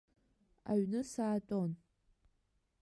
Аҩны 0.71 1.01
саатәон. 1.11 1.71